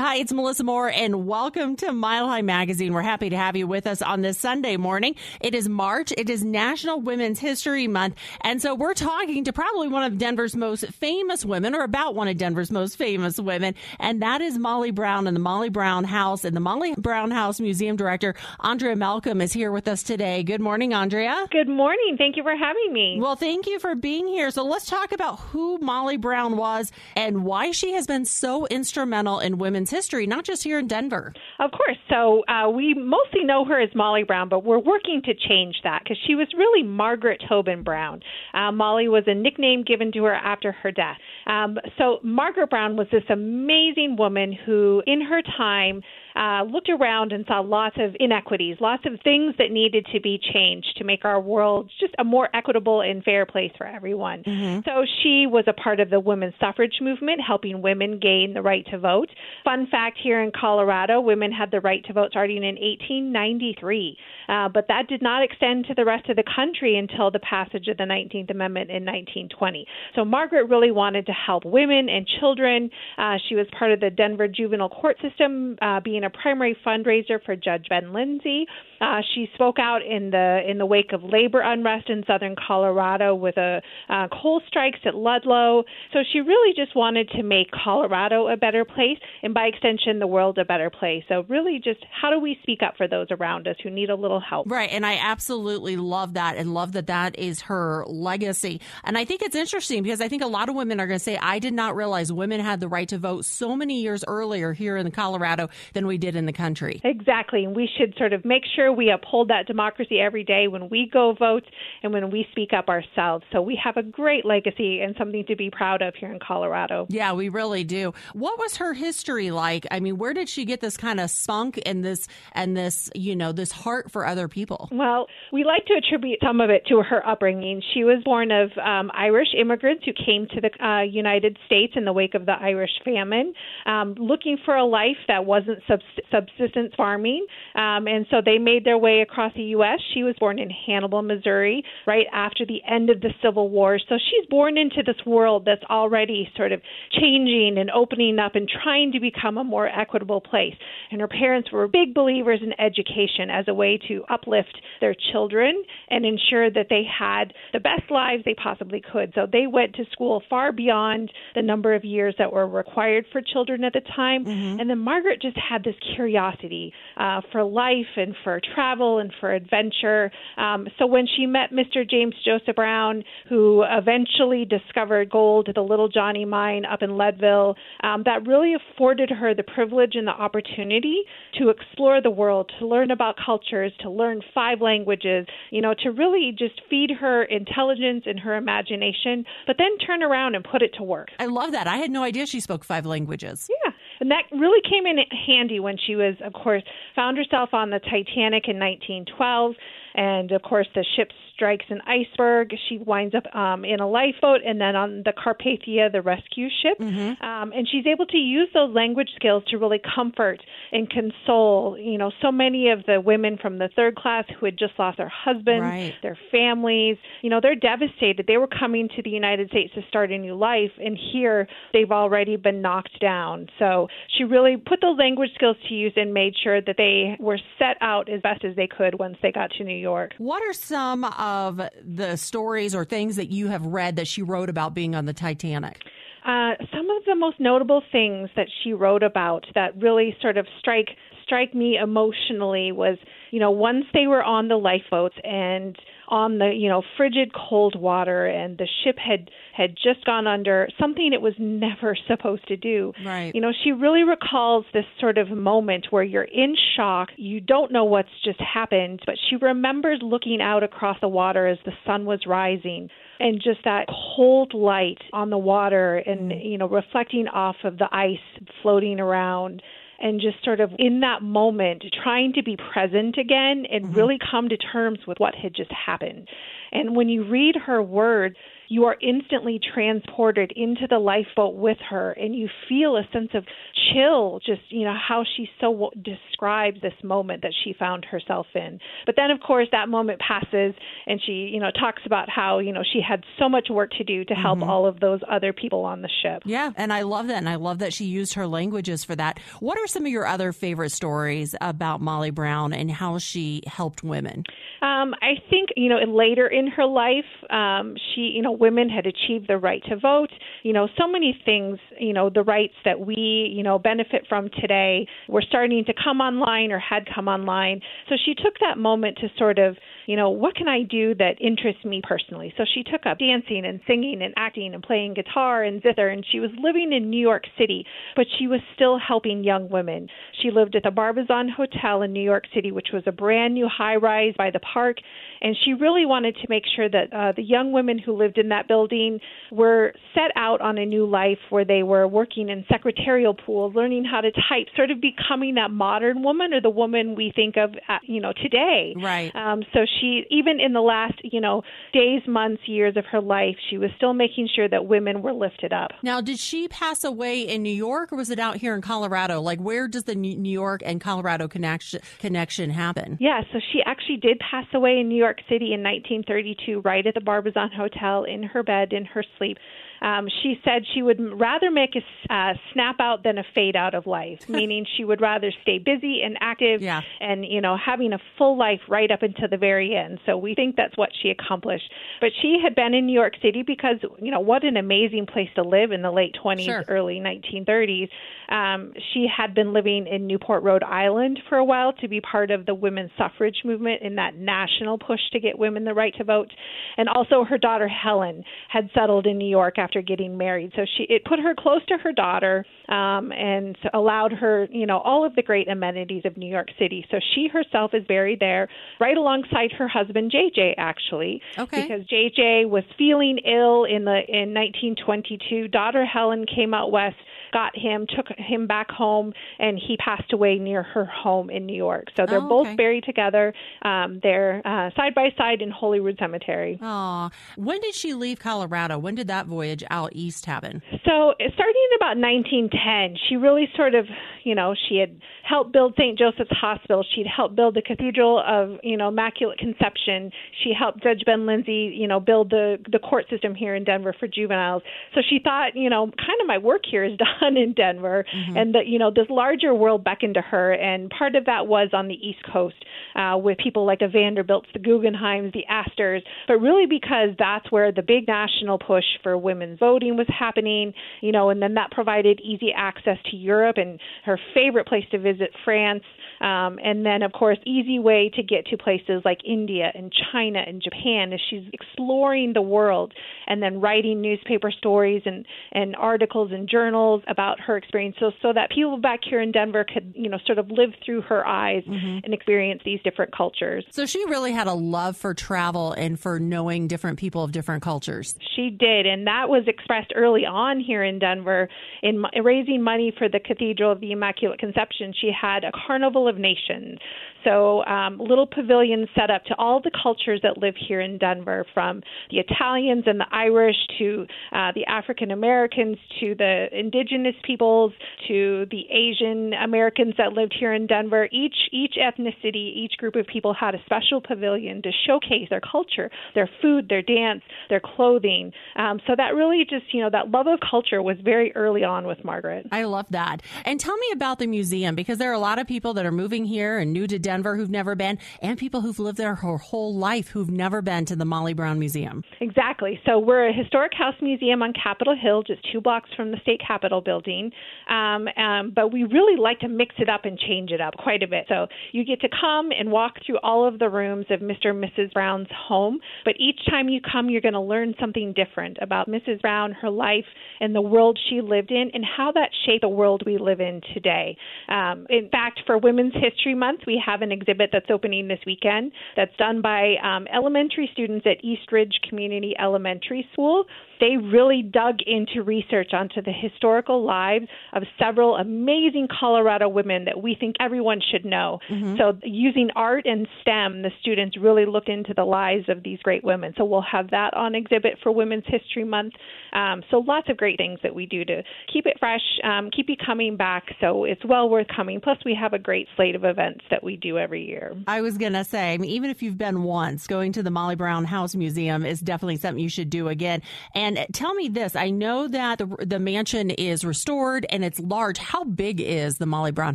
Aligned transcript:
Hi, 0.00 0.16
it's 0.16 0.32
Melissa 0.32 0.64
Moore, 0.64 0.88
and 0.88 1.26
welcome 1.26 1.76
to 1.76 1.92
Mile 1.92 2.26
High 2.26 2.40
Magazine. 2.40 2.94
We're 2.94 3.02
happy 3.02 3.28
to 3.28 3.36
have 3.36 3.54
you 3.54 3.66
with 3.66 3.86
us 3.86 4.00
on 4.00 4.22
this 4.22 4.38
Sunday 4.38 4.78
morning. 4.78 5.14
It 5.42 5.54
is 5.54 5.68
March. 5.68 6.10
It 6.16 6.30
is 6.30 6.42
National 6.42 7.02
Women's 7.02 7.38
History 7.38 7.86
Month. 7.86 8.14
And 8.40 8.62
so 8.62 8.74
we're 8.74 8.94
talking 8.94 9.44
to 9.44 9.52
probably 9.52 9.88
one 9.88 10.04
of 10.04 10.16
Denver's 10.16 10.56
most 10.56 10.86
famous 10.86 11.44
women, 11.44 11.74
or 11.74 11.82
about 11.82 12.14
one 12.14 12.28
of 12.28 12.38
Denver's 12.38 12.70
most 12.70 12.96
famous 12.96 13.38
women, 13.38 13.74
and 13.98 14.22
that 14.22 14.40
is 14.40 14.56
Molly 14.56 14.90
Brown 14.90 15.26
and 15.26 15.36
the 15.36 15.40
Molly 15.40 15.68
Brown 15.68 16.04
House. 16.04 16.46
And 16.46 16.56
the 16.56 16.60
Molly 16.60 16.94
Brown 16.96 17.30
House 17.30 17.60
Museum 17.60 17.96
Director, 17.96 18.34
Andrea 18.58 18.96
Malcolm, 18.96 19.42
is 19.42 19.52
here 19.52 19.70
with 19.70 19.86
us 19.86 20.02
today. 20.02 20.42
Good 20.42 20.62
morning, 20.62 20.94
Andrea. 20.94 21.46
Good 21.50 21.68
morning. 21.68 22.16
Thank 22.16 22.38
you 22.38 22.42
for 22.42 22.56
having 22.56 22.90
me. 22.94 23.18
Well, 23.20 23.36
thank 23.36 23.66
you 23.66 23.78
for 23.78 23.94
being 23.94 24.26
here. 24.28 24.50
So 24.50 24.64
let's 24.64 24.86
talk 24.86 25.12
about 25.12 25.40
who 25.40 25.76
Molly 25.76 26.16
Brown 26.16 26.56
was 26.56 26.90
and 27.14 27.44
why 27.44 27.72
she 27.72 27.92
has 27.92 28.06
been 28.06 28.24
so 28.24 28.64
instrumental 28.68 29.40
in 29.40 29.58
women's 29.58 29.89
history, 29.90 30.26
not 30.26 30.44
just 30.44 30.62
here 30.62 30.78
in 30.78 30.88
Denver. 30.88 31.32
Of 31.58 31.70
course. 31.72 31.96
So 32.08 32.44
uh, 32.46 32.70
we 32.70 32.94
mostly 32.94 33.44
know 33.44 33.64
her 33.64 33.80
as 33.80 33.90
Molly 33.94 34.22
Brown, 34.22 34.48
but 34.48 34.64
we're 34.64 34.78
working 34.78 35.22
to 35.24 35.34
change 35.34 35.76
that 35.84 36.02
because 36.02 36.18
she 36.26 36.34
was 36.34 36.48
really 36.56 36.82
Margaret 36.82 37.42
Tobin 37.48 37.82
Brown. 37.82 38.20
Uh, 38.54 38.72
Molly 38.72 39.08
was 39.08 39.24
a 39.26 39.34
nickname 39.34 39.82
given 39.84 40.12
to 40.12 40.24
her 40.24 40.34
after 40.34 40.72
her 40.72 40.90
death. 40.90 41.16
Um, 41.46 41.78
so 41.98 42.18
Margaret 42.22 42.70
Brown 42.70 42.96
was 42.96 43.06
this 43.10 43.24
amazing 43.28 44.16
woman 44.18 44.56
who, 44.66 45.02
in 45.06 45.20
her 45.22 45.42
time, 45.56 46.02
uh, 46.36 46.62
looked 46.64 46.88
around 46.88 47.32
and 47.32 47.44
saw 47.46 47.60
lots 47.60 47.96
of 47.98 48.16
inequities, 48.20 48.76
lots 48.80 49.04
of 49.06 49.20
things 49.22 49.54
that 49.58 49.70
needed 49.70 50.06
to 50.12 50.20
be 50.20 50.40
changed 50.52 50.96
to 50.96 51.04
make 51.04 51.24
our 51.24 51.40
world 51.40 51.90
just 51.98 52.14
a 52.18 52.24
more 52.24 52.48
equitable 52.54 53.00
and 53.00 53.22
fair 53.24 53.46
place 53.46 53.72
for 53.76 53.86
everyone. 53.86 54.42
Mm-hmm. 54.42 54.80
So 54.84 55.04
she 55.22 55.46
was 55.46 55.64
a 55.66 55.72
part 55.72 56.00
of 56.00 56.10
the 56.10 56.20
women's 56.20 56.54
suffrage 56.60 56.98
movement, 57.00 57.40
helping 57.46 57.82
women 57.82 58.18
gain 58.18 58.52
the 58.54 58.62
right 58.62 58.86
to 58.90 58.98
vote. 58.98 59.28
Fun 59.64 59.86
fact 59.90 60.18
here 60.22 60.40
in 60.42 60.52
Colorado, 60.58 61.20
women 61.20 61.52
had 61.52 61.70
the 61.70 61.80
right 61.80 62.04
to 62.06 62.12
vote 62.12 62.30
starting 62.30 62.58
in 62.58 62.76
1893, 62.76 64.16
uh, 64.48 64.68
but 64.68 64.86
that 64.88 65.08
did 65.08 65.22
not 65.22 65.42
extend 65.42 65.86
to 65.86 65.94
the 65.94 66.04
rest 66.04 66.28
of 66.28 66.36
the 66.36 66.44
country 66.54 66.96
until 66.96 67.30
the 67.30 67.38
passage 67.40 67.88
of 67.88 67.96
the 67.96 68.04
19th 68.04 68.50
Amendment 68.50 68.90
in 68.90 69.04
1920. 69.04 69.86
So 70.14 70.24
Margaret 70.24 70.68
really 70.68 70.90
wanted 70.90 71.26
to 71.26 71.32
help 71.32 71.64
women 71.64 72.08
and 72.08 72.26
children. 72.40 72.90
Uh, 73.18 73.36
she 73.48 73.54
was 73.54 73.66
part 73.78 73.92
of 73.92 74.00
the 74.00 74.10
Denver 74.10 74.48
juvenile 74.48 74.88
court 74.88 75.16
system, 75.22 75.76
uh, 75.80 76.00
being 76.20 76.26
a 76.26 76.42
primary 76.42 76.76
fundraiser 76.86 77.42
for 77.44 77.56
Judge 77.56 77.86
Ben 77.88 78.12
Lindsey. 78.12 78.66
Uh, 79.00 79.20
she 79.34 79.48
spoke 79.54 79.78
out 79.78 80.00
in 80.04 80.30
the 80.30 80.60
in 80.68 80.76
the 80.76 80.84
wake 80.84 81.12
of 81.12 81.22
labor 81.24 81.60
unrest 81.60 82.10
in 82.10 82.22
southern 82.26 82.54
Colorado 82.54 83.34
with 83.34 83.56
a 83.56 83.80
uh, 84.10 84.28
coal 84.28 84.60
strikes 84.68 84.98
at 85.06 85.14
Ludlow. 85.14 85.84
So 86.12 86.18
she 86.30 86.40
really 86.40 86.74
just 86.74 86.94
wanted 86.94 87.30
to 87.30 87.42
make 87.42 87.68
Colorado 87.70 88.48
a 88.48 88.56
better 88.56 88.84
place, 88.84 89.18
and 89.42 89.54
by 89.54 89.66
extension, 89.66 90.18
the 90.18 90.26
world 90.26 90.58
a 90.58 90.64
better 90.64 90.90
place. 90.90 91.24
So 91.28 91.44
really, 91.48 91.80
just 91.82 92.04
how 92.10 92.30
do 92.30 92.38
we 92.38 92.58
speak 92.62 92.82
up 92.82 92.96
for 92.98 93.08
those 93.08 93.28
around 93.30 93.66
us 93.66 93.76
who 93.82 93.88
need 93.88 94.10
a 94.10 94.14
little 94.14 94.40
help? 94.40 94.70
Right, 94.70 94.90
and 94.92 95.06
I 95.06 95.16
absolutely 95.16 95.96
love 95.96 96.34
that, 96.34 96.56
and 96.56 96.74
love 96.74 96.92
that 96.92 97.06
that 97.06 97.38
is 97.38 97.62
her 97.62 98.04
legacy. 98.06 98.82
And 99.04 99.16
I 99.16 99.24
think 99.24 99.40
it's 99.40 99.56
interesting 99.56 100.02
because 100.02 100.20
I 100.20 100.28
think 100.28 100.42
a 100.42 100.46
lot 100.46 100.68
of 100.68 100.74
women 100.74 101.00
are 101.00 101.06
going 101.06 101.18
to 101.18 101.24
say, 101.24 101.38
"I 101.38 101.58
did 101.58 101.72
not 101.72 101.96
realize 101.96 102.30
women 102.30 102.60
had 102.60 102.80
the 102.80 102.88
right 102.88 103.08
to 103.08 103.16
vote 103.16 103.46
so 103.46 103.74
many 103.74 104.02
years 104.02 104.24
earlier 104.28 104.74
here 104.74 104.98
in 104.98 105.10
Colorado 105.10 105.70
than 105.94 106.06
we 106.10 106.18
did 106.18 106.34
in 106.34 106.46
the 106.46 106.52
country." 106.52 107.00
Exactly, 107.04 107.64
and 107.64 107.74
we 107.74 107.88
should 107.96 108.14
sort 108.18 108.32
of 108.32 108.44
make 108.44 108.64
sure 108.74 108.92
we 108.92 109.10
uphold 109.10 109.48
that 109.48 109.66
democracy 109.66 110.18
every 110.20 110.44
day 110.44 110.68
when 110.68 110.88
we 110.88 111.08
go 111.10 111.32
vote 111.32 111.64
and 112.02 112.12
when 112.12 112.30
we 112.30 112.46
speak 112.50 112.72
up 112.72 112.88
ourselves. 112.88 113.44
So 113.52 113.62
we 113.62 113.78
have 113.82 113.96
a 113.96 114.02
great 114.02 114.44
legacy 114.44 115.00
and 115.00 115.14
something 115.16 115.44
to 115.46 115.56
be 115.56 115.70
proud 115.70 116.02
of 116.02 116.14
here 116.14 116.32
in 116.32 116.38
Colorado. 116.38 117.06
Yeah, 117.08 117.32
we 117.32 117.48
really 117.48 117.84
do. 117.84 118.12
What 118.32 118.58
was 118.58 118.76
her 118.76 118.92
history 118.92 119.50
like? 119.50 119.86
I 119.90 120.00
mean, 120.00 120.18
where 120.18 120.34
did 120.34 120.48
she 120.48 120.64
get 120.64 120.80
this 120.80 120.96
kind 120.96 121.20
of 121.20 121.30
spunk 121.30 121.80
and 121.86 122.04
this 122.04 122.26
and 122.52 122.76
this, 122.76 123.10
you 123.14 123.36
know, 123.36 123.52
this 123.52 123.72
heart 123.72 124.10
for 124.10 124.26
other 124.26 124.48
people? 124.48 124.88
Well, 124.92 125.26
we 125.52 125.64
like 125.64 125.86
to 125.86 125.94
attribute 125.94 126.40
some 126.42 126.60
of 126.60 126.70
it 126.70 126.86
to 126.88 127.02
her 127.02 127.26
upbringing. 127.26 127.82
She 127.94 128.04
was 128.04 128.22
born 128.24 128.50
of 128.50 128.70
um, 128.78 129.10
Irish 129.14 129.48
immigrants 129.58 130.04
who 130.04 130.12
came 130.12 130.46
to 130.54 130.60
the 130.60 130.70
uh, 130.84 131.02
United 131.02 131.58
States 131.66 131.94
in 131.96 132.04
the 132.04 132.12
wake 132.12 132.34
of 132.34 132.46
the 132.46 132.52
Irish 132.52 132.90
famine, 133.04 133.54
um, 133.86 134.14
looking 134.18 134.58
for 134.64 134.76
a 134.76 134.84
life 134.84 135.18
that 135.28 135.44
wasn't 135.44 135.82
subsistence 136.30 136.92
farming, 136.96 137.46
um, 137.74 138.06
and 138.06 138.26
so 138.30 138.36
they 138.44 138.58
made 138.58 138.84
their 138.84 138.98
way 138.98 139.20
across 139.20 139.52
the 139.54 139.62
U.S. 139.74 139.98
She 140.14 140.22
was 140.22 140.34
born 140.38 140.58
in 140.58 140.70
Hannibal, 140.70 141.22
Missouri, 141.22 141.84
right 142.06 142.26
after 142.32 142.64
the 142.66 142.80
end 142.88 143.10
of 143.10 143.20
the 143.20 143.30
Civil 143.42 143.68
War. 143.68 143.98
So 144.08 144.16
she's 144.16 144.46
born 144.48 144.78
into 144.78 145.02
this 145.04 145.16
world 145.26 145.64
that's 145.66 145.84
already 145.90 146.50
sort 146.56 146.72
of 146.72 146.80
changing 147.12 147.76
and 147.78 147.90
opening 147.90 148.38
up 148.38 148.54
and 148.54 148.68
trying 148.82 149.12
to 149.12 149.20
become 149.20 149.58
a 149.58 149.64
more 149.64 149.88
equitable 149.88 150.40
place. 150.40 150.74
And 151.10 151.20
her 151.20 151.28
parents 151.28 151.70
were 151.72 151.88
big 151.88 152.14
believers 152.14 152.60
in 152.62 152.72
education 152.80 153.50
as 153.50 153.66
a 153.68 153.74
way 153.74 153.98
to 154.08 154.24
uplift 154.28 154.80
their 155.00 155.14
children 155.32 155.82
and 156.08 156.24
ensure 156.24 156.70
that 156.70 156.86
they 156.88 157.02
had 157.06 157.52
the 157.72 157.80
best 157.80 158.10
lives 158.10 158.44
they 158.44 158.54
possibly 158.54 159.00
could. 159.00 159.32
So 159.34 159.46
they 159.50 159.66
went 159.66 159.94
to 159.96 160.04
school 160.12 160.42
far 160.48 160.72
beyond 160.72 161.32
the 161.54 161.62
number 161.62 161.94
of 161.94 162.04
years 162.04 162.34
that 162.38 162.52
were 162.52 162.66
required 162.66 163.26
for 163.32 163.40
children 163.40 163.84
at 163.84 163.92
the 163.92 164.00
time. 164.00 164.44
Mm-hmm. 164.44 164.80
And 164.80 164.90
then 164.90 164.98
Margaret 164.98 165.40
just 165.40 165.56
had 165.56 165.84
this 165.84 165.89
curiosity 166.16 166.92
uh, 167.16 167.40
for 167.52 167.64
life 167.64 168.16
and 168.16 168.34
for 168.44 168.60
travel 168.74 169.00
travel 169.00 169.18
and 169.18 169.32
for 169.40 169.52
adventure. 169.52 170.30
Um, 170.56 170.88
so 170.98 171.06
when 171.06 171.26
she 171.26 171.46
met 171.46 171.70
Mr. 171.72 172.08
James 172.08 172.34
Joseph 172.44 172.76
Brown, 172.76 173.24
who 173.48 173.84
eventually 173.88 174.64
discovered 174.64 175.30
gold 175.30 175.68
at 175.68 175.74
the 175.74 175.82
Little 175.82 176.08
Johnny 176.08 176.44
mine 176.44 176.84
up 176.84 177.02
in 177.02 177.16
Leadville, 177.16 177.76
um, 178.02 178.22
that 178.24 178.46
really 178.46 178.74
afforded 178.74 179.30
her 179.30 179.54
the 179.54 179.62
privilege 179.62 180.12
and 180.14 180.26
the 180.26 180.32
opportunity 180.32 181.22
to 181.58 181.68
explore 181.68 182.20
the 182.22 182.30
world, 182.30 182.70
to 182.78 182.86
learn 182.86 183.10
about 183.10 183.36
cultures, 183.44 183.92
to 184.00 184.10
learn 184.10 184.40
five 184.54 184.80
languages, 184.80 185.46
you 185.70 185.80
know, 185.80 185.94
to 186.02 186.10
really 186.10 186.54
just 186.56 186.80
feed 186.88 187.10
her 187.20 187.44
intelligence 187.44 188.24
and 188.26 188.40
her 188.40 188.56
imagination, 188.56 189.44
but 189.66 189.76
then 189.78 189.96
turn 190.06 190.22
around 190.22 190.54
and 190.54 190.64
put 190.64 190.82
it 190.82 190.92
to 190.96 191.02
work. 191.02 191.28
I 191.38 191.46
love 191.46 191.72
that. 191.72 191.86
I 191.86 191.96
had 191.96 192.10
no 192.10 192.22
idea 192.22 192.46
she 192.46 192.60
spoke 192.60 192.84
five 192.84 193.06
languages. 193.06 193.68
Yeah. 193.84 193.89
And 194.20 194.30
that 194.30 194.44
really 194.52 194.80
came 194.88 195.06
in 195.06 195.16
handy 195.46 195.80
when 195.80 195.96
she 196.06 196.14
was, 196.14 196.34
of 196.44 196.52
course, 196.52 196.82
found 197.16 197.38
herself 197.38 197.70
on 197.72 197.90
the 197.90 197.98
Titanic 197.98 198.68
in 198.68 198.78
1912. 198.78 199.74
And 200.14 200.52
of 200.52 200.62
course, 200.62 200.86
the 200.94 201.04
ship 201.16 201.30
strikes 201.60 201.84
an 201.90 202.00
iceberg. 202.06 202.72
She 202.88 202.96
winds 202.96 203.34
up 203.34 203.54
um, 203.54 203.84
in 203.84 204.00
a 204.00 204.08
lifeboat 204.08 204.60
and 204.66 204.80
then 204.80 204.96
on 204.96 205.22
the 205.26 205.32
Carpathia, 205.32 206.10
the 206.10 206.22
rescue 206.22 206.68
ship. 206.82 206.98
Mm-hmm. 206.98 207.44
Um, 207.44 207.72
and 207.72 207.86
she's 207.86 208.06
able 208.06 208.24
to 208.26 208.38
use 208.38 208.68
those 208.72 208.94
language 208.94 209.28
skills 209.36 209.62
to 209.68 209.76
really 209.76 210.00
comfort 210.14 210.62
and 210.90 211.10
console, 211.10 211.98
you 212.00 212.16
know, 212.16 212.30
so 212.40 212.50
many 212.50 212.88
of 212.88 213.04
the 213.06 213.20
women 213.20 213.58
from 213.60 213.76
the 213.76 213.90
third 213.94 214.16
class 214.16 214.44
who 214.58 214.64
had 214.64 214.78
just 214.78 214.94
lost 214.98 215.18
their 215.18 215.28
husbands, 215.28 215.82
right. 215.82 216.14
their 216.22 216.38
families. 216.50 217.18
You 217.42 217.50
know, 217.50 217.60
they're 217.62 217.74
devastated. 217.74 218.46
They 218.46 218.56
were 218.56 218.66
coming 218.66 219.10
to 219.16 219.22
the 219.22 219.30
United 219.30 219.68
States 219.68 219.92
to 219.94 220.00
start 220.08 220.32
a 220.32 220.38
new 220.38 220.54
life, 220.54 220.92
and 220.98 221.18
here 221.32 221.68
they've 221.92 222.10
already 222.10 222.56
been 222.56 222.80
knocked 222.80 223.20
down. 223.20 223.68
So 223.78 224.08
she 224.36 224.44
really 224.44 224.78
put 224.78 225.00
those 225.02 225.18
language 225.18 225.50
skills 225.56 225.76
to 225.88 225.94
use 225.94 226.14
and 226.16 226.32
made 226.32 226.54
sure 226.62 226.80
that 226.80 226.96
they 226.96 227.36
were 227.38 227.58
set 227.78 227.98
out 228.00 228.30
as 228.30 228.40
best 228.40 228.64
as 228.64 228.76
they 228.76 228.86
could 228.86 229.18
once 229.18 229.36
they 229.42 229.52
got 229.52 229.70
to 229.72 229.84
New 229.84 229.96
York. 229.96 230.32
What 230.38 230.62
are 230.62 230.72
some 230.72 231.24
of 231.50 231.80
the 232.04 232.36
stories 232.36 232.94
or 232.94 233.04
things 233.04 233.36
that 233.36 233.50
you 233.50 233.68
have 233.68 233.84
read 233.84 234.16
that 234.16 234.28
she 234.28 234.42
wrote 234.42 234.68
about 234.68 234.94
being 234.94 235.14
on 235.14 235.24
the 235.24 235.32
Titanic? 235.32 236.02
Uh, 236.44 236.72
some 236.92 237.10
of 237.10 237.24
the 237.26 237.34
most 237.34 237.60
notable 237.60 238.02
things 238.12 238.48
that 238.56 238.68
she 238.82 238.92
wrote 238.92 239.22
about 239.22 239.66
that 239.74 240.00
really 240.00 240.36
sort 240.40 240.56
of 240.56 240.66
strike 240.78 241.10
strike 241.42 241.74
me 241.74 241.98
emotionally 242.00 242.92
was, 242.92 243.18
you 243.50 243.58
know, 243.58 243.72
once 243.72 244.04
they 244.14 244.28
were 244.28 244.42
on 244.42 244.68
the 244.68 244.76
lifeboats 244.76 245.34
and 245.42 245.98
on 246.30 246.58
the 246.58 246.70
you 246.74 246.88
know 246.88 247.02
frigid 247.16 247.52
cold 247.52 247.98
water 247.98 248.46
and 248.46 248.78
the 248.78 248.88
ship 249.04 249.16
had 249.18 249.50
had 249.76 249.96
just 249.96 250.24
gone 250.24 250.46
under 250.46 250.88
something 250.98 251.32
it 251.32 251.42
was 251.42 251.54
never 251.58 252.16
supposed 252.28 252.66
to 252.68 252.76
do. 252.76 253.12
Right. 253.24 253.52
You 253.54 253.60
know 253.60 253.72
she 253.84 253.92
really 253.92 254.22
recalls 254.22 254.84
this 254.92 255.04
sort 255.18 255.38
of 255.38 255.50
moment 255.50 256.06
where 256.10 256.22
you're 256.22 256.44
in 256.44 256.76
shock 256.96 257.28
you 257.36 257.60
don't 257.60 257.92
know 257.92 258.04
what's 258.04 258.28
just 258.44 258.60
happened 258.60 259.20
but 259.26 259.34
she 259.48 259.56
remembers 259.56 260.20
looking 260.22 260.60
out 260.62 260.82
across 260.82 261.16
the 261.20 261.28
water 261.28 261.66
as 261.66 261.78
the 261.84 261.92
sun 262.06 262.24
was 262.24 262.40
rising 262.46 263.08
and 263.38 263.60
just 263.62 263.80
that 263.84 264.06
cold 264.36 264.74
light 264.74 265.18
on 265.32 265.50
the 265.50 265.58
water 265.58 266.16
and 266.18 266.52
mm. 266.52 266.70
you 266.70 266.78
know 266.78 266.88
reflecting 266.88 267.48
off 267.48 267.76
of 267.84 267.98
the 267.98 268.08
ice 268.12 268.38
floating 268.82 269.18
around 269.18 269.82
and 270.20 270.40
just 270.40 270.62
sort 270.64 270.80
of 270.80 270.90
in 270.98 271.20
that 271.20 271.42
moment 271.42 272.04
trying 272.22 272.52
to 272.52 272.62
be 272.62 272.76
present 272.92 273.38
again 273.38 273.84
and 273.90 274.04
mm-hmm. 274.04 274.14
really 274.14 274.38
come 274.50 274.68
to 274.68 274.76
terms 274.76 275.18
with 275.26 275.38
what 275.38 275.54
had 275.54 275.74
just 275.74 275.90
happened. 275.92 276.48
And 276.92 277.16
when 277.16 277.28
you 277.28 277.44
read 277.44 277.76
her 277.86 278.02
words, 278.02 278.56
you 278.90 279.04
are 279.04 279.16
instantly 279.22 279.78
transported 279.94 280.72
into 280.74 281.06
the 281.08 281.18
lifeboat 281.20 281.76
with 281.76 281.98
her, 282.10 282.32
and 282.32 282.56
you 282.56 282.68
feel 282.88 283.16
a 283.16 283.22
sense 283.32 283.50
of 283.54 283.64
chill, 284.12 284.58
just, 284.66 284.80
you 284.88 285.04
know, 285.04 285.14
how 285.14 285.44
she 285.56 285.70
so 285.80 286.10
describes 286.20 287.00
this 287.00 287.14
moment 287.22 287.62
that 287.62 287.72
she 287.84 287.94
found 287.96 288.24
herself 288.24 288.66
in. 288.74 288.98
But 289.26 289.36
then, 289.36 289.52
of 289.52 289.60
course, 289.60 289.86
that 289.92 290.08
moment 290.08 290.40
passes, 290.40 290.94
and 291.28 291.40
she, 291.46 291.70
you 291.72 291.78
know, 291.78 291.92
talks 291.92 292.22
about 292.26 292.50
how, 292.50 292.80
you 292.80 292.92
know, 292.92 293.04
she 293.12 293.20
had 293.26 293.44
so 293.60 293.68
much 293.68 293.86
work 293.88 294.10
to 294.18 294.24
do 294.24 294.44
to 294.44 294.54
help 294.54 294.80
mm-hmm. 294.80 294.90
all 294.90 295.06
of 295.06 295.20
those 295.20 295.40
other 295.48 295.72
people 295.72 296.04
on 296.04 296.22
the 296.22 296.30
ship. 296.42 296.62
Yeah, 296.64 296.90
and 296.96 297.12
I 297.12 297.22
love 297.22 297.46
that. 297.46 297.58
And 297.58 297.68
I 297.68 297.76
love 297.76 298.00
that 298.00 298.12
she 298.12 298.24
used 298.24 298.54
her 298.54 298.66
languages 298.66 299.24
for 299.24 299.36
that. 299.36 299.60
What 299.78 299.98
are 299.98 300.08
some 300.08 300.26
of 300.26 300.32
your 300.32 300.46
other 300.46 300.72
favorite 300.72 301.12
stories 301.12 301.76
about 301.80 302.20
Molly 302.20 302.50
Brown 302.50 302.92
and 302.92 303.08
how 303.08 303.38
she 303.38 303.82
helped 303.86 304.24
women? 304.24 304.64
Um, 305.00 305.34
I 305.40 305.54
think, 305.70 305.90
you 305.96 306.08
know, 306.08 306.18
later 306.26 306.66
in 306.66 306.88
her 306.88 307.06
life, 307.06 307.44
um, 307.70 308.16
she, 308.34 308.52
you 308.54 308.62
know, 308.62 308.79
women 308.80 309.08
had 309.08 309.26
achieved 309.26 309.68
the 309.68 309.76
right 309.76 310.02
to 310.08 310.16
vote. 310.16 310.50
You 310.82 310.92
know, 310.92 311.08
so 311.18 311.28
many 311.28 311.56
things, 311.64 311.98
you 312.18 312.32
know, 312.32 312.50
the 312.50 312.62
rights 312.62 312.94
that 313.04 313.20
we, 313.20 313.70
you 313.72 313.82
know, 313.82 313.98
benefit 313.98 314.46
from 314.48 314.70
today 314.80 315.26
were 315.48 315.62
starting 315.62 316.04
to 316.06 316.14
come 316.14 316.40
online 316.40 316.90
or 316.90 316.98
had 316.98 317.28
come 317.32 317.46
online. 317.46 318.00
So 318.28 318.36
she 318.44 318.54
took 318.54 318.74
that 318.80 318.98
moment 318.98 319.38
to 319.42 319.48
sort 319.58 319.78
of, 319.78 319.96
you 320.26 320.36
know, 320.36 320.50
what 320.50 320.74
can 320.74 320.88
I 320.88 321.02
do 321.02 321.34
that 321.36 321.60
interests 321.60 322.04
me 322.04 322.22
personally? 322.26 322.72
So 322.76 322.84
she 322.94 323.02
took 323.02 323.26
up 323.26 323.38
dancing 323.38 323.84
and 323.84 324.00
singing 324.06 324.40
and 324.42 324.54
acting 324.56 324.94
and 324.94 325.02
playing 325.02 325.34
guitar 325.34 325.82
and 325.84 326.02
zither, 326.02 326.28
and 326.28 326.44
she 326.50 326.60
was 326.60 326.70
living 326.80 327.12
in 327.12 327.30
New 327.30 327.40
York 327.40 327.64
City, 327.78 328.06
but 328.36 328.46
she 328.58 328.66
was 328.66 328.80
still 328.94 329.18
helping 329.18 329.64
young 329.64 329.90
women. 329.90 330.28
She 330.62 330.70
lived 330.70 330.96
at 330.96 331.02
the 331.02 331.10
Barbizon 331.10 331.68
Hotel 331.68 332.22
in 332.22 332.32
New 332.32 332.42
York 332.42 332.64
City, 332.74 332.92
which 332.92 333.08
was 333.12 333.24
a 333.26 333.32
brand 333.32 333.74
new 333.74 333.88
high 333.88 334.16
rise 334.16 334.54
by 334.56 334.70
the 334.70 334.80
park, 334.80 335.16
and 335.60 335.76
she 335.84 335.92
really 335.92 336.24
wanted 336.24 336.56
to 336.56 336.66
make 336.68 336.84
sure 336.96 337.08
that 337.08 337.32
uh, 337.32 337.52
the 337.54 337.62
young 337.62 337.92
women 337.92 338.18
who 338.18 338.32
lived 338.32 338.56
in 338.56 338.69
that 338.70 338.88
building 338.88 339.40
were 339.70 340.12
set 340.34 340.50
out 340.56 340.80
on 340.80 340.98
a 340.98 341.06
new 341.06 341.26
life 341.26 341.58
where 341.70 341.84
they 341.84 342.02
were 342.02 342.26
working 342.26 342.68
in 342.68 342.84
secretarial 342.90 343.54
pools, 343.54 343.94
learning 343.94 344.24
how 344.24 344.40
to 344.40 344.50
type, 344.50 344.86
sort 344.96 345.10
of 345.10 345.20
becoming 345.20 345.74
that 345.74 345.90
modern 345.90 346.42
woman 346.42 346.72
or 346.72 346.80
the 346.80 346.90
woman 346.90 347.34
we 347.34 347.52
think 347.54 347.76
of, 347.76 347.94
uh, 348.08 348.18
you 348.26 348.40
know, 348.40 348.52
today. 348.62 349.14
Right. 349.16 349.54
Um, 349.54 349.82
so 349.92 350.00
she, 350.20 350.44
even 350.50 350.80
in 350.80 350.92
the 350.92 351.00
last, 351.00 351.34
you 351.44 351.60
know, 351.60 351.82
days, 352.12 352.42
months, 352.46 352.82
years 352.86 353.16
of 353.16 353.24
her 353.26 353.40
life, 353.40 353.76
she 353.88 353.98
was 353.98 354.10
still 354.16 354.34
making 354.34 354.68
sure 354.74 354.88
that 354.88 355.06
women 355.06 355.42
were 355.42 355.52
lifted 355.52 355.92
up. 355.92 356.10
Now, 356.22 356.40
did 356.40 356.58
she 356.58 356.88
pass 356.88 357.24
away 357.24 357.62
in 357.62 357.82
New 357.82 357.92
York 357.92 358.32
or 358.32 358.36
was 358.36 358.50
it 358.50 358.58
out 358.58 358.76
here 358.76 358.94
in 358.94 359.02
Colorado? 359.02 359.60
Like, 359.60 359.80
where 359.80 360.08
does 360.08 360.24
the 360.24 360.34
New 360.34 360.70
York 360.70 361.02
and 361.04 361.20
Colorado 361.20 361.68
connection 361.68 362.20
connection 362.38 362.90
happen? 362.90 363.36
Yeah, 363.40 363.62
so 363.72 363.80
she 363.92 364.00
actually 364.04 364.36
did 364.36 364.58
pass 364.58 364.86
away 364.94 365.18
in 365.20 365.28
New 365.28 365.38
York 365.38 365.58
City 365.68 365.92
in 365.92 366.02
1932, 366.02 367.00
right 367.00 367.26
at 367.26 367.34
the 367.34 367.40
Barbizon 367.40 367.90
Hotel, 367.94 368.44
in 368.44 368.59
her 368.64 368.82
bed, 368.82 369.12
in 369.12 369.24
her 369.24 369.44
sleep. 369.58 369.78
Um, 370.22 370.48
she 370.62 370.80
said 370.84 371.02
she 371.14 371.22
would 371.22 371.38
rather 371.58 371.90
make 371.90 372.14
a 372.16 372.54
uh, 372.54 372.74
snap 372.92 373.16
out 373.20 373.42
than 373.42 373.58
a 373.58 373.64
fade 373.74 373.96
out 373.96 374.14
of 374.14 374.26
life, 374.26 374.60
meaning 374.68 375.06
she 375.16 375.24
would 375.24 375.40
rather 375.40 375.72
stay 375.82 375.98
busy 375.98 376.42
and 376.42 376.58
active 376.60 377.00
yeah. 377.00 377.22
and, 377.40 377.64
you 377.64 377.80
know, 377.80 377.96
having 377.96 378.32
a 378.32 378.38
full 378.58 378.76
life 378.76 379.00
right 379.08 379.30
up 379.30 379.42
until 379.42 379.68
the 379.68 379.76
very 379.76 380.14
end. 380.14 380.38
So 380.46 380.56
we 380.56 380.74
think 380.74 380.96
that's 380.96 381.16
what 381.16 381.30
she 381.40 381.50
accomplished. 381.50 382.12
But 382.40 382.50
she 382.60 382.78
had 382.82 382.94
been 382.94 383.14
in 383.14 383.26
New 383.26 383.32
York 383.32 383.54
City 383.62 383.82
because, 383.86 384.16
you 384.40 384.50
know, 384.50 384.60
what 384.60 384.84
an 384.84 384.96
amazing 384.96 385.46
place 385.46 385.68
to 385.76 385.82
live 385.82 386.12
in 386.12 386.22
the 386.22 386.30
late 386.30 386.56
20s, 386.62 386.84
sure. 386.84 387.04
early 387.08 387.40
1930s. 387.40 388.28
Um, 388.68 389.12
she 389.32 389.46
had 389.54 389.74
been 389.74 389.92
living 389.92 390.26
in 390.26 390.46
Newport, 390.46 390.82
Rhode 390.82 391.02
Island 391.02 391.60
for 391.68 391.78
a 391.78 391.84
while 391.84 392.12
to 392.14 392.28
be 392.28 392.40
part 392.40 392.70
of 392.70 392.86
the 392.86 392.94
women's 392.94 393.30
suffrage 393.36 393.82
movement 393.84 394.22
in 394.22 394.36
that 394.36 394.56
national 394.56 395.18
push 395.18 395.40
to 395.52 395.60
get 395.60 395.78
women 395.78 396.04
the 396.04 396.14
right 396.14 396.34
to 396.36 396.44
vote. 396.44 396.70
And 397.16 397.28
also 397.28 397.64
her 397.64 397.78
daughter 397.78 398.08
Helen 398.08 398.64
had 398.88 399.10
settled 399.14 399.46
in 399.46 399.58
New 399.58 399.68
York 399.68 399.98
after 399.98 400.09
after 400.10 400.22
getting 400.22 400.56
married. 400.56 400.92
So 400.96 401.02
she 401.16 401.24
it 401.24 401.44
put 401.44 401.60
her 401.60 401.74
close 401.76 402.04
to 402.08 402.18
her 402.18 402.32
daughter 402.32 402.84
um, 403.08 403.52
and 403.52 403.96
allowed 404.12 404.52
her, 404.52 404.88
you 404.90 405.06
know, 405.06 405.18
all 405.18 405.46
of 405.46 405.54
the 405.54 405.62
great 405.62 405.88
amenities 405.88 406.42
of 406.44 406.56
New 406.56 406.68
York 406.68 406.88
City. 406.98 407.24
So 407.30 407.38
she 407.54 407.68
herself 407.72 408.12
is 408.14 408.24
buried 408.26 408.60
there, 408.60 408.88
right 409.20 409.36
alongside 409.36 409.92
her 409.98 410.08
husband 410.08 410.52
JJ, 410.52 410.94
actually, 410.98 411.62
okay. 411.78 412.02
because 412.02 412.26
JJ 412.26 412.88
was 412.88 413.04
feeling 413.16 413.58
ill 413.64 414.04
in 414.04 414.24
the 414.24 414.40
in 414.48 414.74
1922. 414.74 415.88
Daughter 415.88 416.24
Helen 416.24 416.64
came 416.66 416.92
out 416.92 417.12
west 417.12 417.36
got 417.72 417.96
him, 417.96 418.26
took 418.26 418.46
him 418.56 418.86
back 418.86 419.10
home, 419.10 419.52
and 419.78 419.98
he 419.98 420.16
passed 420.16 420.52
away 420.52 420.76
near 420.76 421.02
her 421.02 421.24
home 421.24 421.70
in 421.70 421.86
New 421.86 421.96
York. 421.96 422.28
So 422.36 422.46
they're 422.46 422.58
oh, 422.58 422.68
both 422.68 422.96
buried 422.96 423.24
together. 423.24 423.72
Um, 424.02 424.40
they're 424.42 424.82
uh, 424.84 425.10
side 425.16 425.34
by 425.34 425.50
side 425.56 425.82
in 425.82 425.90
Holyrood 425.90 426.36
Cemetery. 426.38 426.98
Oh, 427.02 427.50
when 427.76 428.00
did 428.00 428.14
she 428.14 428.34
leave 428.34 428.58
Colorado? 428.58 429.18
When 429.18 429.34
did 429.34 429.48
that 429.48 429.66
voyage 429.66 430.04
out 430.10 430.30
east 430.34 430.66
happen? 430.66 431.02
So 431.24 431.54
starting 431.58 432.02
in 432.10 432.16
about 432.16 432.36
1910, 432.38 433.36
she 433.48 433.56
really 433.56 433.88
sort 433.96 434.14
of, 434.14 434.26
you 434.64 434.74
know, 434.74 434.94
she 435.08 435.16
had 435.16 435.40
helped 435.62 435.92
build 435.92 436.14
St. 436.18 436.38
Joseph's 436.38 436.70
Hospital. 436.70 437.24
She'd 437.34 437.46
helped 437.46 437.76
build 437.76 437.94
the 437.94 438.02
Cathedral 438.02 438.62
of, 438.66 438.98
you 439.02 439.16
know, 439.16 439.28
Immaculate 439.28 439.78
Conception. 439.78 440.50
She 440.82 440.92
helped 440.96 441.22
Judge 441.22 441.42
Ben 441.46 441.66
Lindsey, 441.66 442.14
you 442.16 442.26
know, 442.26 442.40
build 442.40 442.70
the 442.70 442.98
the 443.10 443.18
court 443.18 443.46
system 443.50 443.74
here 443.74 443.94
in 443.94 444.04
Denver 444.04 444.34
for 444.38 444.48
juveniles. 444.48 445.02
So 445.34 445.40
she 445.48 445.58
thought, 445.62 445.94
you 445.94 446.10
know, 446.10 446.26
kind 446.26 446.60
of 446.60 446.66
my 446.66 446.78
work 446.78 447.02
here 447.08 447.24
is 447.24 447.36
done 447.38 447.48
on 447.62 447.76
in 447.76 447.92
Denver, 447.92 448.44
mm-hmm. 448.54 448.76
and 448.76 448.94
that 448.94 449.06
you 449.06 449.18
know 449.18 449.30
this 449.30 449.46
larger 449.48 449.94
world 449.94 450.24
beckoned 450.24 450.54
to 450.54 450.60
her, 450.60 450.92
and 450.92 451.30
part 451.30 451.56
of 451.56 451.66
that 451.66 451.86
was 451.86 452.10
on 452.12 452.28
the 452.28 452.34
East 452.34 452.60
Coast 452.72 452.96
uh, 453.34 453.56
with 453.56 453.78
people 453.78 454.06
like 454.06 454.20
the 454.20 454.28
Vanderbilts, 454.28 454.88
the 454.92 454.98
Guggenheims, 454.98 455.72
the 455.72 455.84
Astors, 455.88 456.42
but 456.66 456.74
really 456.74 457.06
because 457.06 457.50
that's 457.58 457.90
where 457.90 458.12
the 458.12 458.22
big 458.22 458.46
national 458.46 458.98
push 458.98 459.24
for 459.42 459.56
women's 459.56 459.98
voting 459.98 460.36
was 460.36 460.46
happening, 460.48 461.12
you 461.40 461.52
know, 461.52 461.70
and 461.70 461.82
then 461.82 461.94
that 461.94 462.10
provided 462.10 462.60
easy 462.60 462.92
access 462.96 463.38
to 463.50 463.56
Europe 463.56 463.96
and 463.98 464.20
her 464.44 464.58
favorite 464.74 465.06
place 465.06 465.24
to 465.30 465.38
visit, 465.38 465.70
France. 465.84 466.22
Um, 466.60 466.98
and 467.02 467.24
then, 467.24 467.42
of 467.42 467.52
course, 467.52 467.78
easy 467.86 468.18
way 468.18 468.50
to 468.54 468.62
get 468.62 468.86
to 468.86 468.96
places 468.96 469.42
like 469.44 469.58
India 469.64 470.10
and 470.14 470.32
China 470.52 470.80
and 470.86 471.02
Japan 471.02 471.52
as 471.52 471.60
she's 471.70 471.84
exploring 471.92 472.72
the 472.74 472.82
world 472.82 473.32
and 473.66 473.82
then 473.82 474.00
writing 474.00 474.40
newspaper 474.40 474.90
stories 474.90 475.42
and, 475.46 475.64
and 475.92 476.14
articles 476.16 476.70
and 476.72 476.88
journals 476.88 477.42
about 477.48 477.80
her 477.80 477.96
experience 477.96 478.36
so, 478.38 478.50
so 478.60 478.72
that 478.74 478.90
people 478.90 479.16
back 479.16 479.40
here 479.48 479.60
in 479.60 479.72
Denver 479.72 480.04
could, 480.04 480.34
you 480.36 480.50
know, 480.50 480.58
sort 480.66 480.78
of 480.78 480.90
live 480.90 481.10
through 481.24 481.42
her 481.42 481.66
eyes 481.66 482.02
mm-hmm. 482.04 482.44
and 482.44 482.52
experience 482.52 483.00
these 483.04 483.20
different 483.22 483.56
cultures. 483.56 484.04
So 484.10 484.26
she 484.26 484.44
really 484.46 484.72
had 484.72 484.86
a 484.86 484.94
love 484.94 485.36
for 485.36 485.54
travel 485.54 486.12
and 486.12 486.38
for 486.38 486.60
knowing 486.60 487.08
different 487.08 487.38
people 487.38 487.64
of 487.64 487.72
different 487.72 488.02
cultures. 488.02 488.56
She 488.76 488.90
did. 488.90 489.26
And 489.26 489.46
that 489.46 489.68
was 489.68 489.84
expressed 489.86 490.32
early 490.36 490.66
on 490.66 491.00
here 491.00 491.24
in 491.24 491.38
Denver 491.38 491.88
in 492.22 492.44
raising 492.62 493.02
money 493.02 493.32
for 493.36 493.48
the 493.48 493.60
Cathedral 493.60 494.12
of 494.12 494.20
the 494.20 494.32
Immaculate 494.32 494.78
Conception. 494.78 495.32
She 495.40 495.50
had 495.58 495.84
a 495.84 495.92
carnival 496.06 496.49
of 496.50 496.58
nations. 496.58 497.18
So, 497.64 498.04
um, 498.04 498.38
little 498.38 498.66
pavilions 498.66 499.28
set 499.34 499.50
up 499.50 499.64
to 499.66 499.74
all 499.76 500.00
the 500.00 500.10
cultures 500.22 500.60
that 500.62 500.78
live 500.78 500.94
here 500.96 501.20
in 501.20 501.38
Denver, 501.38 501.84
from 501.92 502.22
the 502.50 502.58
Italians 502.58 503.24
and 503.26 503.40
the 503.40 503.46
Irish 503.52 503.96
to 504.18 504.46
uh, 504.72 504.92
the 504.94 505.04
African 505.06 505.50
Americans 505.50 506.16
to 506.40 506.54
the 506.54 506.86
indigenous 506.92 507.54
peoples 507.64 508.12
to 508.48 508.86
the 508.90 509.02
Asian 509.10 509.72
Americans 509.74 510.34
that 510.38 510.52
lived 510.52 510.74
here 510.78 510.92
in 510.92 511.06
Denver. 511.06 511.48
Each 511.52 511.76
each 511.92 512.14
ethnicity, 512.16 512.96
each 512.96 513.14
group 513.18 513.36
of 513.36 513.46
people 513.46 513.74
had 513.74 513.94
a 513.94 513.98
special 514.04 514.40
pavilion 514.40 515.02
to 515.02 515.10
showcase 515.26 515.68
their 515.68 515.80
culture, 515.80 516.30
their 516.54 516.68
food, 516.80 517.08
their 517.08 517.22
dance, 517.22 517.62
their 517.88 518.00
clothing. 518.00 518.72
Um, 518.96 519.20
so 519.26 519.34
that 519.36 519.54
really 519.54 519.84
just 519.88 520.12
you 520.12 520.22
know 520.22 520.30
that 520.30 520.50
love 520.50 520.66
of 520.66 520.78
culture 520.88 521.22
was 521.22 521.36
very 521.44 521.74
early 521.76 522.04
on 522.04 522.26
with 522.26 522.42
Margaret. 522.44 522.86
I 522.90 523.04
love 523.04 523.26
that. 523.30 523.62
And 523.84 524.00
tell 524.00 524.16
me 524.16 524.28
about 524.32 524.58
the 524.58 524.66
museum 524.66 525.14
because 525.14 525.38
there 525.38 525.50
are 525.50 525.54
a 525.54 525.58
lot 525.58 525.78
of 525.78 525.86
people 525.86 526.14
that 526.14 526.24
are 526.24 526.32
moving 526.32 526.64
here 526.64 526.98
and 526.98 527.12
new 527.12 527.26
to 527.26 527.38
Denver 527.38 527.49
who've 527.50 527.90
never 527.90 528.14
been, 528.14 528.38
and 528.62 528.78
people 528.78 529.00
who've 529.00 529.18
lived 529.18 529.38
there 529.38 529.56
her 529.56 529.76
whole 529.76 530.14
life 530.14 530.48
who've 530.48 530.70
never 530.70 531.02
been 531.02 531.24
to 531.26 531.36
the 531.36 531.44
Molly 531.44 531.74
Brown 531.74 531.98
Museum. 531.98 532.44
Exactly. 532.60 533.20
So 533.26 533.38
we're 533.38 533.68
a 533.68 533.72
historic 533.72 534.12
house 534.14 534.34
museum 534.40 534.82
on 534.82 534.92
Capitol 534.92 535.34
Hill, 535.40 535.62
just 535.62 535.80
two 535.92 536.00
blocks 536.00 536.30
from 536.36 536.50
the 536.52 536.58
state 536.62 536.80
capitol 536.86 537.20
building. 537.20 537.72
Um, 538.08 538.48
um, 538.56 538.92
but 538.94 539.12
we 539.12 539.24
really 539.24 539.60
like 539.60 539.80
to 539.80 539.88
mix 539.88 540.14
it 540.18 540.28
up 540.28 540.44
and 540.44 540.58
change 540.58 540.90
it 540.90 541.00
up 541.00 541.14
quite 541.16 541.42
a 541.42 541.48
bit. 541.48 541.66
So 541.68 541.86
you 542.12 542.24
get 542.24 542.40
to 542.42 542.48
come 542.48 542.90
and 542.96 543.10
walk 543.10 543.34
through 543.44 543.58
all 543.62 543.86
of 543.86 543.98
the 543.98 544.08
rooms 544.08 544.46
of 544.50 544.60
Mr. 544.60 544.90
and 544.90 545.02
Mrs. 545.02 545.32
Brown's 545.32 545.68
home. 545.74 546.18
But 546.44 546.54
each 546.58 546.80
time 546.88 547.08
you 547.08 547.20
come, 547.20 547.50
you're 547.50 547.60
going 547.60 547.74
to 547.74 547.80
learn 547.80 548.14
something 548.20 548.54
different 548.54 548.98
about 549.00 549.28
Mrs. 549.28 549.60
Brown, 549.60 549.92
her 549.92 550.10
life, 550.10 550.44
and 550.80 550.94
the 550.94 551.00
world 551.00 551.38
she 551.48 551.60
lived 551.60 551.90
in, 551.90 552.10
and 552.14 552.24
how 552.24 552.52
that 552.52 552.70
shaped 552.86 553.02
the 553.02 553.08
world 553.08 553.42
we 553.46 553.58
live 553.58 553.80
in 553.80 554.00
today. 554.14 554.56
Um, 554.88 555.26
in 555.28 555.48
fact, 555.50 555.80
for 555.86 555.98
Women's 555.98 556.34
History 556.34 556.74
Month, 556.74 557.00
we 557.06 557.22
have 557.24 557.39
an 557.42 557.52
exhibit 557.52 557.90
that's 557.92 558.10
opening 558.10 558.48
this 558.48 558.60
weekend 558.66 559.12
that's 559.36 559.54
done 559.56 559.80
by 559.80 560.14
um, 560.22 560.46
elementary 560.52 561.08
students 561.12 561.46
at 561.46 561.64
East 561.64 561.90
Ridge 561.92 562.20
Community 562.28 562.74
Elementary 562.78 563.46
School 563.52 563.84
they 564.20 564.36
really 564.36 564.82
dug 564.82 565.16
into 565.26 565.62
research 565.62 566.10
onto 566.12 566.42
the 566.42 566.52
historical 566.52 567.24
lives 567.24 567.66
of 567.92 568.02
several 568.18 568.56
amazing 568.56 569.28
Colorado 569.40 569.88
women 569.88 570.26
that 570.26 570.42
we 570.42 570.56
think 570.58 570.76
everyone 570.78 571.20
should 571.30 571.44
know. 571.44 571.78
Mm-hmm. 571.90 572.16
So, 572.16 572.38
using 572.42 572.90
art 572.94 573.26
and 573.26 573.48
STEM, 573.62 574.02
the 574.02 574.10
students 574.20 574.56
really 574.58 574.86
looked 574.86 575.08
into 575.08 575.34
the 575.34 575.44
lives 575.44 575.88
of 575.88 576.02
these 576.02 576.18
great 576.20 576.44
women. 576.44 576.74
So, 576.76 576.84
we'll 576.84 577.04
have 577.10 577.30
that 577.30 577.54
on 577.54 577.74
exhibit 577.74 578.18
for 578.22 578.30
Women's 578.30 578.64
History 578.66 579.04
Month. 579.04 579.34
Um, 579.72 580.02
so, 580.10 580.18
lots 580.18 580.48
of 580.48 580.56
great 580.56 580.76
things 580.76 581.00
that 581.02 581.14
we 581.14 581.26
do 581.26 581.44
to 581.44 581.62
keep 581.92 582.06
it 582.06 582.16
fresh, 582.18 582.40
um, 582.62 582.90
keep 582.94 583.08
you 583.08 583.16
coming 583.24 583.56
back. 583.56 583.84
So, 584.00 584.24
it's 584.24 584.44
well 584.44 584.68
worth 584.68 584.88
coming. 584.94 585.20
Plus, 585.20 585.38
we 585.44 585.56
have 585.58 585.72
a 585.72 585.78
great 585.78 586.06
slate 586.16 586.34
of 586.34 586.44
events 586.44 586.84
that 586.90 587.02
we 587.02 587.16
do 587.16 587.38
every 587.38 587.64
year. 587.64 587.96
I 588.06 588.20
was 588.20 588.36
going 588.36 588.52
to 588.52 588.64
say, 588.64 588.92
I 588.92 588.98
mean, 588.98 589.10
even 589.10 589.30
if 589.30 589.42
you've 589.42 589.58
been 589.58 589.82
once, 589.82 590.26
going 590.26 590.52
to 590.52 590.62
the 590.62 590.70
Molly 590.70 590.96
Brown 590.96 591.24
House 591.24 591.54
Museum 591.54 592.04
is 592.04 592.20
definitely 592.20 592.56
something 592.56 592.82
you 592.82 592.88
should 592.88 593.10
do 593.10 593.28
again. 593.28 593.62
And 593.94 594.09
tell 594.32 594.54
me 594.54 594.68
this 594.68 594.96
I 594.96 595.10
know 595.10 595.48
that 595.48 595.78
the, 595.78 595.86
the 596.06 596.18
mansion 596.18 596.70
is 596.70 597.04
restored 597.04 597.66
and 597.70 597.84
it's 597.84 597.98
large. 598.00 598.38
How 598.38 598.64
big 598.64 599.00
is 599.00 599.38
the 599.38 599.46
Molly 599.46 599.72
Brown 599.72 599.94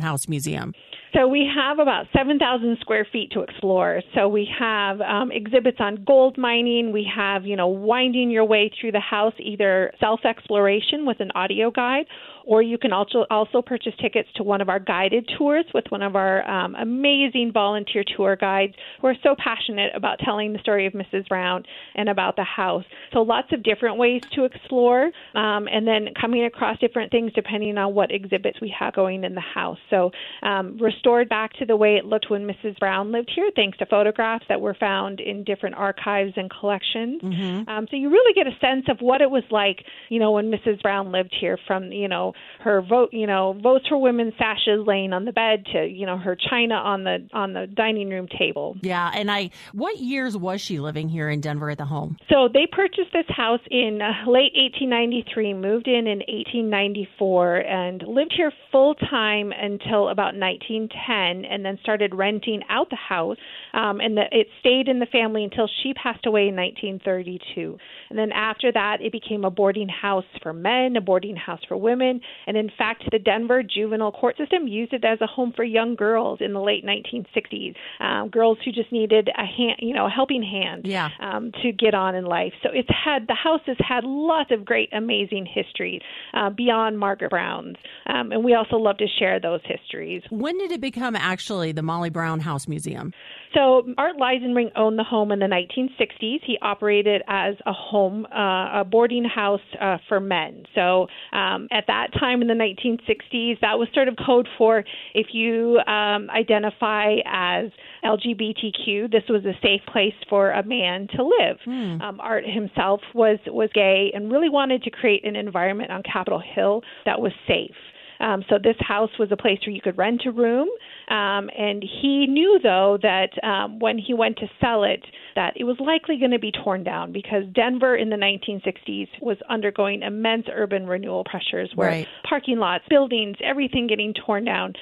House 0.00 0.28
Museum? 0.28 0.74
So 1.14 1.26
we 1.26 1.48
have 1.54 1.78
about 1.78 2.06
7,000 2.14 2.76
square 2.80 3.06
feet 3.10 3.32
to 3.32 3.40
explore. 3.40 4.02
So 4.14 4.28
we 4.28 4.46
have 4.58 5.00
um, 5.00 5.32
exhibits 5.32 5.78
on 5.80 6.04
gold 6.04 6.36
mining. 6.36 6.92
We 6.92 7.08
have, 7.14 7.46
you 7.46 7.56
know, 7.56 7.68
winding 7.68 8.30
your 8.30 8.44
way 8.44 8.70
through 8.78 8.92
the 8.92 9.00
house, 9.00 9.32
either 9.38 9.92
self 9.98 10.20
exploration 10.26 11.06
with 11.06 11.20
an 11.20 11.30
audio 11.34 11.70
guide 11.70 12.04
or 12.46 12.62
you 12.62 12.78
can 12.78 12.92
also 12.92 13.26
also 13.28 13.60
purchase 13.60 13.92
tickets 14.00 14.28
to 14.36 14.42
one 14.42 14.60
of 14.60 14.68
our 14.68 14.78
guided 14.78 15.28
tours 15.36 15.64
with 15.74 15.84
one 15.88 16.00
of 16.00 16.16
our 16.16 16.48
um, 16.48 16.74
amazing 16.76 17.50
volunteer 17.52 18.04
tour 18.16 18.36
guides 18.36 18.72
who 19.00 19.08
are 19.08 19.16
so 19.22 19.34
passionate 19.36 19.90
about 19.94 20.18
telling 20.20 20.52
the 20.52 20.58
story 20.60 20.86
of 20.86 20.92
Mrs. 20.92 21.28
Brown 21.28 21.64
and 21.94 22.08
about 22.08 22.36
the 22.36 22.44
house. 22.44 22.84
So 23.12 23.22
lots 23.22 23.52
of 23.52 23.62
different 23.62 23.98
ways 23.98 24.22
to 24.34 24.44
explore, 24.44 25.10
um, 25.34 25.68
and 25.68 25.86
then 25.86 26.08
coming 26.18 26.44
across 26.44 26.78
different 26.78 27.10
things 27.10 27.32
depending 27.34 27.76
on 27.78 27.94
what 27.94 28.12
exhibits 28.12 28.60
we 28.60 28.72
have 28.78 28.94
going 28.94 29.24
in 29.24 29.34
the 29.34 29.40
house. 29.40 29.78
So 29.90 30.12
um, 30.42 30.78
restored 30.78 31.28
back 31.28 31.52
to 31.54 31.66
the 31.66 31.76
way 31.76 31.96
it 31.96 32.04
looked 32.04 32.30
when 32.30 32.46
Mrs. 32.46 32.78
Brown 32.78 33.10
lived 33.10 33.30
here, 33.34 33.50
thanks 33.56 33.76
to 33.78 33.86
photographs 33.86 34.44
that 34.48 34.60
were 34.60 34.74
found 34.78 35.20
in 35.20 35.42
different 35.42 35.74
archives 35.74 36.32
and 36.36 36.48
collections. 36.48 37.20
Mm-hmm. 37.22 37.68
Um, 37.68 37.86
so 37.90 37.96
you 37.96 38.08
really 38.08 38.34
get 38.34 38.46
a 38.46 38.56
sense 38.60 38.86
of 38.88 38.98
what 39.00 39.20
it 39.20 39.30
was 39.30 39.44
like, 39.50 39.84
you 40.08 40.20
know, 40.20 40.30
when 40.30 40.50
Mrs. 40.50 40.80
Brown 40.80 41.10
lived 41.10 41.34
here, 41.38 41.58
from 41.66 41.90
you 41.92 42.08
know 42.08 42.32
her 42.60 42.82
vote, 42.82 43.10
you 43.12 43.26
know, 43.26 43.58
votes 43.62 43.86
for 43.88 43.98
women 43.98 44.32
sashes 44.38 44.86
laying 44.86 45.12
on 45.12 45.24
the 45.24 45.32
bed 45.32 45.64
to, 45.72 45.86
you 45.86 46.06
know, 46.06 46.18
her 46.18 46.36
china 46.36 46.74
on 46.74 47.04
the 47.04 47.28
on 47.32 47.52
the 47.52 47.66
dining 47.66 48.10
room 48.10 48.28
table. 48.38 48.76
Yeah, 48.82 49.10
and 49.14 49.30
I 49.30 49.50
what 49.72 49.98
years 49.98 50.36
was 50.36 50.60
she 50.60 50.80
living 50.80 51.08
here 51.08 51.28
in 51.28 51.40
Denver 51.40 51.70
at 51.70 51.78
the 51.78 51.84
home? 51.84 52.16
So 52.28 52.48
they 52.52 52.66
purchased 52.70 53.12
this 53.12 53.26
house 53.28 53.60
in 53.70 54.00
uh, 54.02 54.30
late 54.30 54.52
1893, 54.54 55.54
moved 55.54 55.88
in 55.88 56.06
in 56.06 56.18
1894 56.18 57.56
and 57.56 58.02
lived 58.02 58.34
here 58.36 58.52
full 58.72 58.94
time 58.94 59.52
until 59.52 60.08
about 60.08 60.34
1910 60.34 61.44
and 61.44 61.64
then 61.64 61.78
started 61.82 62.14
renting 62.14 62.62
out 62.68 62.90
the 62.90 62.96
house 62.96 63.36
um, 63.74 64.00
and 64.00 64.16
the, 64.16 64.24
it 64.32 64.48
stayed 64.60 64.88
in 64.88 64.98
the 64.98 65.06
family 65.06 65.44
until 65.44 65.68
she 65.82 65.92
passed 65.94 66.26
away 66.26 66.48
in 66.48 66.56
1932. 66.56 67.78
And 68.10 68.18
then 68.18 68.32
after 68.32 68.72
that, 68.72 69.00
it 69.00 69.12
became 69.12 69.44
a 69.44 69.50
boarding 69.50 69.88
house 69.88 70.24
for 70.42 70.52
men, 70.52 70.96
a 70.96 71.00
boarding 71.00 71.36
house 71.36 71.60
for 71.68 71.76
women, 71.76 72.20
and 72.46 72.56
in 72.56 72.70
fact, 72.76 73.04
the 73.10 73.18
Denver 73.18 73.62
juvenile 73.62 74.12
court 74.12 74.36
system 74.36 74.68
used 74.68 74.92
it 74.92 75.04
as 75.04 75.20
a 75.20 75.26
home 75.26 75.52
for 75.54 75.64
young 75.64 75.94
girls 75.94 76.38
in 76.40 76.52
the 76.52 76.60
late 76.60 76.84
1960s, 76.84 77.74
um, 78.00 78.28
girls 78.28 78.58
who 78.64 78.72
just 78.72 78.92
needed 78.92 79.28
a 79.36 79.44
hand, 79.44 79.76
you 79.80 79.94
know, 79.94 80.06
a 80.06 80.10
helping 80.10 80.42
hand 80.42 80.82
yeah. 80.86 81.08
um, 81.20 81.52
to 81.62 81.72
get 81.72 81.94
on 81.94 82.14
in 82.14 82.24
life. 82.24 82.52
So 82.62 82.70
it's 82.72 82.88
had 82.88 83.26
the 83.26 83.34
house 83.34 83.60
has 83.66 83.76
had 83.78 84.04
lots 84.04 84.50
of 84.50 84.64
great, 84.64 84.92
amazing 84.92 85.46
history 85.46 86.00
uh, 86.34 86.50
beyond 86.50 86.98
Margaret 86.98 87.30
Brown's, 87.30 87.76
um, 88.06 88.32
and 88.32 88.44
we 88.44 88.54
also 88.54 88.76
love 88.76 88.98
to 88.98 89.06
share 89.18 89.40
those 89.40 89.60
histories. 89.64 90.22
When 90.30 90.58
did 90.58 90.72
it 90.72 90.80
become 90.80 91.16
actually 91.16 91.72
the 91.72 91.82
Molly 91.82 92.10
Brown 92.10 92.40
House 92.40 92.68
Museum? 92.68 93.12
So 93.54 93.84
Art 93.96 94.16
Leisenring 94.20 94.70
owned 94.76 94.98
the 94.98 95.04
home 95.04 95.32
in 95.32 95.38
the 95.38 95.46
1960s. 95.46 96.40
He 96.44 96.58
operated 96.60 97.22
as 97.26 97.54
a 97.64 97.72
home, 97.72 98.26
uh, 98.26 98.80
a 98.80 98.84
boarding 98.84 99.24
house 99.24 99.60
uh, 99.80 99.96
for 100.08 100.20
men. 100.20 100.64
So 100.74 101.06
um, 101.32 101.68
at 101.70 101.84
that 101.86 102.08
time 102.18 102.42
in 102.42 102.48
the 102.48 102.54
1960s, 102.54 103.60
that 103.60 103.78
was 103.78 103.88
sort 103.94 104.08
of 104.08 104.16
code 104.24 104.48
for 104.58 104.84
if 105.14 105.28
you 105.32 105.78
um, 105.86 106.28
identify 106.30 107.16
as 107.24 107.70
LGBTQ, 108.04 109.10
this 109.10 109.24
was 109.28 109.44
a 109.44 109.54
safe 109.62 109.80
place 109.92 110.14
for 110.28 110.50
a 110.50 110.62
man 110.62 111.08
to 111.16 111.22
live. 111.22 111.58
Hmm. 111.64 112.00
Um, 112.02 112.20
Art 112.20 112.44
himself 112.46 113.00
was 113.14 113.38
was 113.46 113.70
gay 113.74 114.10
and 114.14 114.30
really 114.30 114.48
wanted 114.48 114.82
to 114.84 114.90
create 114.90 115.26
an 115.26 115.36
environment 115.36 115.90
on 115.90 116.02
Capitol 116.02 116.40
Hill 116.54 116.82
that 117.04 117.20
was 117.20 117.32
safe. 117.46 117.74
Um, 118.20 118.44
so 118.48 118.56
this 118.62 118.76
house 118.80 119.10
was 119.18 119.30
a 119.30 119.36
place 119.36 119.58
where 119.66 119.74
you 119.74 119.80
could 119.80 119.98
rent 119.98 120.22
a 120.26 120.30
room. 120.30 120.68
Um, 121.08 121.50
and 121.56 121.82
he 121.82 122.26
knew, 122.26 122.58
though, 122.62 122.98
that 123.02 123.30
um, 123.44 123.78
when 123.78 123.98
he 123.98 124.14
went 124.14 124.38
to 124.38 124.46
sell 124.60 124.84
it, 124.84 125.04
that 125.34 125.54
it 125.56 125.64
was 125.64 125.76
likely 125.78 126.18
going 126.18 126.32
to 126.32 126.38
be 126.38 126.50
torn 126.50 126.82
down 126.82 127.12
because 127.12 127.44
Denver 127.54 127.96
in 127.96 128.10
the 128.10 128.16
1960s 128.16 129.08
was 129.20 129.36
undergoing 129.48 130.02
immense 130.02 130.46
urban 130.52 130.86
renewal 130.86 131.24
pressures, 131.24 131.70
where 131.74 131.88
right. 131.88 132.08
parking 132.28 132.58
lots, 132.58 132.84
buildings, 132.88 133.36
everything 133.42 133.86
getting 133.86 134.14
torn 134.26 134.44
down. 134.44 134.72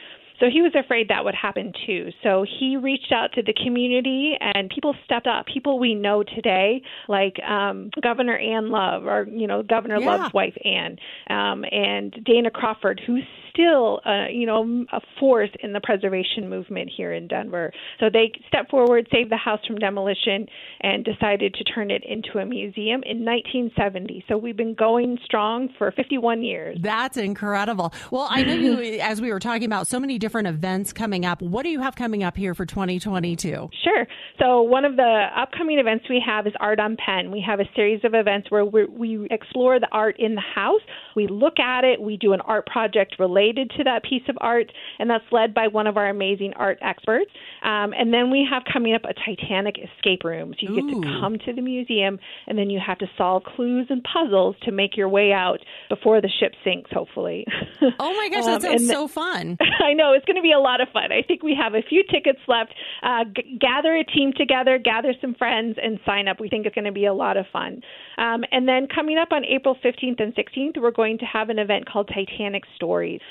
So 0.40 0.46
he 0.52 0.62
was 0.62 0.72
afraid 0.74 1.08
that 1.08 1.24
would 1.24 1.34
happen 1.34 1.72
too. 1.86 2.10
So 2.22 2.44
he 2.58 2.76
reached 2.76 3.12
out 3.12 3.32
to 3.34 3.42
the 3.42 3.54
community 3.64 4.36
and 4.40 4.68
people 4.68 4.94
stepped 5.04 5.26
up. 5.26 5.46
People 5.46 5.78
we 5.78 5.94
know 5.94 6.22
today, 6.22 6.82
like 7.08 7.36
um, 7.42 7.90
Governor 8.02 8.36
Ann 8.36 8.70
Love, 8.70 9.04
or 9.06 9.28
you 9.30 9.46
know 9.46 9.62
Governor 9.62 10.00
yeah. 10.00 10.10
Love's 10.10 10.34
wife 10.34 10.56
Ann, 10.64 10.96
um, 11.30 11.64
and 11.70 12.12
Dana 12.24 12.50
Crawford, 12.50 13.00
who's 13.06 13.22
still, 13.54 14.00
uh, 14.04 14.26
you 14.30 14.46
know, 14.46 14.84
a 14.92 15.00
force 15.18 15.50
in 15.62 15.72
the 15.72 15.80
preservation 15.80 16.48
movement 16.48 16.90
here 16.94 17.12
in 17.12 17.28
Denver. 17.28 17.72
So 18.00 18.06
they 18.12 18.32
stepped 18.48 18.70
forward, 18.70 19.06
saved 19.12 19.30
the 19.30 19.36
house 19.36 19.60
from 19.66 19.76
demolition, 19.76 20.46
and 20.80 21.04
decided 21.04 21.54
to 21.54 21.64
turn 21.64 21.90
it 21.90 22.02
into 22.04 22.38
a 22.38 22.44
museum 22.44 23.02
in 23.04 23.24
1970. 23.24 24.24
So 24.28 24.36
we've 24.36 24.56
been 24.56 24.74
going 24.74 25.18
strong 25.24 25.68
for 25.78 25.92
51 25.92 26.42
years. 26.42 26.78
That's 26.80 27.16
incredible. 27.16 27.92
Well, 28.10 28.26
I 28.28 28.42
know 28.42 28.54
you, 28.54 28.98
as 29.00 29.20
we 29.20 29.32
were 29.32 29.40
talking 29.40 29.64
about 29.64 29.86
so 29.86 30.00
many 30.00 30.18
different 30.18 30.48
events 30.48 30.92
coming 30.92 31.24
up. 31.24 31.40
What 31.40 31.62
do 31.62 31.68
you 31.68 31.80
have 31.80 31.94
coming 31.94 32.22
up 32.22 32.36
here 32.36 32.54
for 32.54 32.66
2022? 32.66 33.70
Sure. 33.84 34.06
So 34.40 34.62
one 34.62 34.84
of 34.84 34.96
the 34.96 35.26
upcoming 35.36 35.78
events 35.78 36.06
we 36.08 36.22
have 36.26 36.46
is 36.46 36.52
Art 36.58 36.80
on 36.80 36.96
Penn. 36.96 37.30
We 37.30 37.44
have 37.46 37.60
a 37.60 37.68
series 37.76 38.00
of 38.04 38.14
events 38.14 38.50
where 38.50 38.64
we 38.64 39.28
explore 39.30 39.78
the 39.78 39.88
art 39.92 40.16
in 40.18 40.34
the 40.34 40.42
house. 40.54 40.80
We 41.14 41.28
look 41.28 41.60
at 41.60 41.84
it. 41.84 42.00
We 42.00 42.16
do 42.16 42.32
an 42.32 42.40
art 42.40 42.66
project 42.66 43.16
related 43.18 43.43
related 43.44 43.70
to 43.76 43.84
that 43.84 44.02
piece 44.02 44.22
of 44.28 44.36
art, 44.40 44.70
and 44.98 45.08
that's 45.08 45.24
led 45.30 45.54
by 45.54 45.68
one 45.68 45.86
of 45.86 45.96
our 45.96 46.08
amazing 46.08 46.52
art 46.56 46.78
experts. 46.82 47.30
Um, 47.62 47.92
and 47.92 48.12
then 48.12 48.30
we 48.30 48.46
have 48.50 48.62
coming 48.70 48.94
up 48.94 49.02
a 49.04 49.14
Titanic 49.14 49.76
escape 49.78 50.24
room. 50.24 50.54
So 50.60 50.66
you 50.68 50.72
Ooh. 50.72 50.90
get 50.90 51.02
to 51.02 51.20
come 51.20 51.38
to 51.46 51.52
the 51.52 51.62
museum, 51.62 52.18
and 52.46 52.58
then 52.58 52.70
you 52.70 52.80
have 52.84 52.98
to 52.98 53.06
solve 53.16 53.44
clues 53.44 53.86
and 53.90 54.04
puzzles 54.04 54.56
to 54.62 54.72
make 54.72 54.96
your 54.96 55.08
way 55.08 55.32
out 55.32 55.58
before 55.88 56.20
the 56.20 56.28
ship 56.40 56.52
sinks, 56.64 56.90
hopefully. 56.92 57.46
Oh 57.98 58.14
my 58.14 58.28
gosh, 58.28 58.44
that 58.46 58.54
um, 58.54 58.60
sounds 58.60 58.88
so 58.88 59.08
fun. 59.08 59.58
I 59.84 59.92
know, 59.92 60.12
it's 60.12 60.24
going 60.24 60.36
to 60.36 60.42
be 60.42 60.52
a 60.52 60.58
lot 60.58 60.80
of 60.80 60.88
fun. 60.88 61.12
I 61.12 61.22
think 61.22 61.42
we 61.42 61.54
have 61.54 61.74
a 61.74 61.82
few 61.82 62.02
tickets 62.10 62.38
left. 62.48 62.74
Uh, 63.02 63.24
g- 63.24 63.58
gather 63.60 63.94
a 63.94 64.04
team 64.04 64.32
together, 64.34 64.78
gather 64.78 65.12
some 65.20 65.34
friends, 65.34 65.76
and 65.82 66.00
sign 66.06 66.26
up. 66.26 66.40
We 66.40 66.48
think 66.48 66.66
it's 66.66 66.74
going 66.74 66.86
to 66.86 66.92
be 66.92 67.06
a 67.06 67.12
lot 67.12 67.36
of 67.36 67.46
fun. 67.52 67.82
Um, 68.16 68.44
and 68.50 68.66
then 68.66 68.88
coming 68.92 69.18
up 69.18 69.32
on 69.32 69.44
April 69.44 69.76
15th 69.84 70.20
and 70.20 70.34
16th, 70.34 70.80
we're 70.80 70.92
going 70.92 71.18
to 71.18 71.24
have 71.26 71.50
an 71.50 71.58
event 71.58 71.88
called 71.88 72.08
Titanic 72.12 72.64
Stories 72.76 73.20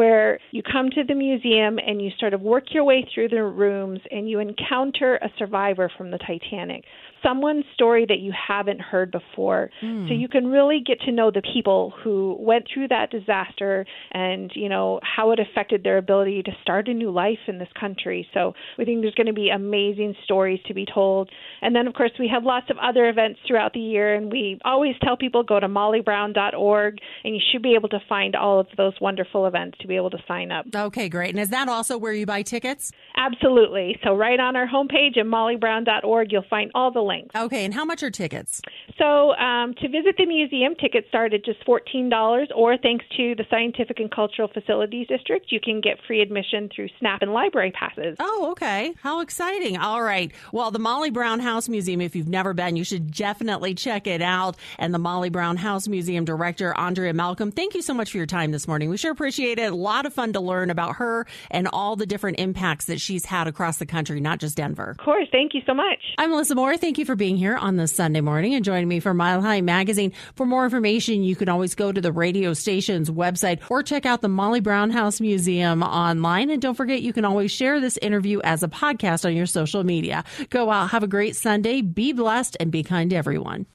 where 0.00 0.38
you 0.50 0.62
come 0.62 0.88
to 0.88 1.04
the 1.06 1.14
museum 1.14 1.78
and 1.78 2.00
you 2.00 2.10
sort 2.18 2.32
of 2.32 2.40
work 2.40 2.64
your 2.70 2.84
way 2.84 3.06
through 3.14 3.28
the 3.28 3.42
rooms 3.42 4.00
and 4.10 4.30
you 4.30 4.38
encounter 4.38 5.16
a 5.16 5.28
survivor 5.38 5.92
from 5.98 6.10
the 6.10 6.16
Titanic 6.16 6.84
someone's 7.22 7.64
story 7.74 8.06
that 8.08 8.18
you 8.18 8.32
haven't 8.48 8.80
heard 8.80 9.10
before. 9.10 9.70
Mm. 9.82 10.08
So 10.08 10.14
you 10.14 10.28
can 10.28 10.46
really 10.46 10.80
get 10.84 11.00
to 11.02 11.12
know 11.12 11.30
the 11.30 11.42
people 11.54 11.92
who 12.02 12.36
went 12.38 12.66
through 12.72 12.88
that 12.88 13.10
disaster 13.10 13.86
and, 14.12 14.50
you 14.54 14.68
know, 14.68 15.00
how 15.02 15.32
it 15.32 15.38
affected 15.38 15.82
their 15.82 15.98
ability 15.98 16.42
to 16.44 16.52
start 16.62 16.88
a 16.88 16.94
new 16.94 17.10
life 17.10 17.38
in 17.46 17.58
this 17.58 17.68
country. 17.78 18.26
So 18.34 18.54
we 18.78 18.84
think 18.84 19.02
there's 19.02 19.14
going 19.14 19.26
to 19.26 19.32
be 19.32 19.50
amazing 19.50 20.14
stories 20.24 20.60
to 20.66 20.74
be 20.74 20.86
told. 20.92 21.30
And 21.62 21.74
then, 21.74 21.86
of 21.86 21.94
course, 21.94 22.12
we 22.18 22.28
have 22.32 22.44
lots 22.44 22.70
of 22.70 22.76
other 22.78 23.08
events 23.08 23.40
throughout 23.46 23.72
the 23.72 23.80
year, 23.80 24.14
and 24.14 24.30
we 24.30 24.58
always 24.64 24.94
tell 25.02 25.16
people 25.16 25.42
go 25.42 25.60
to 25.60 25.68
mollybrown.org, 25.68 26.98
and 27.24 27.34
you 27.34 27.40
should 27.52 27.62
be 27.62 27.74
able 27.74 27.88
to 27.90 28.00
find 28.08 28.36
all 28.36 28.60
of 28.60 28.66
those 28.76 28.94
wonderful 29.00 29.46
events 29.46 29.78
to 29.80 29.88
be 29.90 29.96
able 29.96 30.10
to 30.10 30.22
sign 30.26 30.50
up. 30.50 30.66
Okay, 30.74 31.08
great. 31.08 31.30
And 31.30 31.38
is 31.38 31.50
that 31.50 31.68
also 31.68 31.98
where 31.98 32.12
you 32.12 32.26
buy 32.26 32.42
tickets? 32.42 32.92
Absolutely. 33.16 33.98
So 34.02 34.16
right 34.16 34.40
on 34.40 34.56
our 34.56 34.66
homepage 34.66 35.18
at 35.18 35.26
mollybrown.org, 35.26 36.32
you'll 36.32 36.44
find 36.48 36.70
all 36.74 36.90
the 36.90 37.00
links. 37.00 37.34
Okay, 37.34 37.64
and 37.64 37.74
how 37.74 37.84
much 37.84 38.02
are 38.02 38.10
tickets? 38.10 38.62
So 38.98 39.34
um, 39.34 39.74
to 39.74 39.88
visit 39.88 40.16
the 40.16 40.26
museum, 40.26 40.74
tickets 40.74 41.08
start 41.08 41.34
at 41.34 41.44
just 41.44 41.64
$14, 41.66 42.46
or 42.54 42.78
thanks 42.78 43.04
to 43.16 43.34
the 43.34 43.44
Scientific 43.50 43.98
and 44.00 44.10
Cultural 44.10 44.48
Facilities 44.48 45.06
District, 45.08 45.46
you 45.50 45.60
can 45.60 45.80
get 45.80 45.98
free 46.06 46.22
admission 46.22 46.70
through 46.74 46.88
SNAP 46.98 47.22
and 47.22 47.32
library 47.32 47.72
passes. 47.72 48.16
Oh, 48.20 48.48
okay. 48.52 48.94
How 49.02 49.20
exciting. 49.20 49.76
All 49.76 50.02
right. 50.02 50.32
Well, 50.52 50.70
the 50.70 50.78
Molly 50.78 51.10
Brown 51.10 51.40
House 51.40 51.68
Museum, 51.68 52.00
if 52.00 52.14
you've 52.14 52.28
never 52.28 52.54
been, 52.54 52.76
you 52.76 52.84
should 52.84 53.12
definitely 53.12 53.74
check 53.74 54.06
it 54.06 54.22
out. 54.22 54.56
And 54.78 54.94
the 54.94 54.98
Molly 54.98 55.30
Brown 55.30 55.56
House 55.56 55.88
Museum 55.88 56.24
Director, 56.24 56.76
Andrea 56.76 57.12
Malcolm, 57.12 57.50
thank 57.50 57.74
you 57.74 57.82
so 57.82 57.94
much 57.94 58.10
for 58.12 58.16
your 58.16 58.26
time 58.26 58.52
this 58.52 58.68
morning. 58.68 58.88
We 58.88 58.96
sure 58.96 59.12
appreciate 59.12 59.58
it. 59.58 59.69
A 59.70 59.74
lot 59.74 60.04
of 60.04 60.12
fun 60.12 60.32
to 60.32 60.40
learn 60.40 60.68
about 60.68 60.96
her 60.96 61.26
and 61.50 61.68
all 61.72 61.94
the 61.94 62.06
different 62.06 62.40
impacts 62.40 62.86
that 62.86 63.00
she's 63.00 63.24
had 63.24 63.46
across 63.46 63.78
the 63.78 63.86
country, 63.86 64.20
not 64.20 64.40
just 64.40 64.56
Denver. 64.56 64.90
Of 64.90 64.98
course. 64.98 65.28
Thank 65.30 65.54
you 65.54 65.62
so 65.64 65.72
much. 65.72 65.98
I'm 66.18 66.30
Melissa 66.30 66.56
Moore. 66.56 66.76
Thank 66.76 66.98
you 66.98 67.04
for 67.04 67.14
being 67.14 67.36
here 67.36 67.56
on 67.56 67.76
this 67.76 67.92
Sunday 67.92 68.20
morning 68.20 68.54
and 68.54 68.64
joining 68.64 68.88
me 68.88 68.98
for 69.00 69.14
Mile 69.14 69.40
High 69.40 69.60
Magazine. 69.60 70.12
For 70.34 70.44
more 70.44 70.64
information, 70.64 71.22
you 71.22 71.36
can 71.36 71.48
always 71.48 71.74
go 71.74 71.92
to 71.92 72.00
the 72.00 72.12
radio 72.12 72.52
station's 72.52 73.10
website 73.10 73.60
or 73.70 73.82
check 73.82 74.06
out 74.06 74.22
the 74.22 74.28
Molly 74.28 74.60
Brown 74.60 74.90
House 74.90 75.20
Museum 75.20 75.82
online. 75.82 76.50
And 76.50 76.60
don't 76.60 76.74
forget, 76.74 77.02
you 77.02 77.12
can 77.12 77.24
always 77.24 77.52
share 77.52 77.80
this 77.80 77.96
interview 77.98 78.40
as 78.42 78.62
a 78.62 78.68
podcast 78.68 79.24
on 79.24 79.36
your 79.36 79.46
social 79.46 79.84
media. 79.84 80.24
Go 80.50 80.70
out, 80.70 80.90
have 80.90 81.04
a 81.04 81.08
great 81.08 81.36
Sunday, 81.36 81.80
be 81.80 82.12
blessed, 82.12 82.56
and 82.58 82.72
be 82.72 82.82
kind 82.82 83.10
to 83.10 83.16
everyone. 83.16 83.66